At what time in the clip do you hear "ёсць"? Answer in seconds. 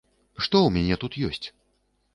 1.31-1.45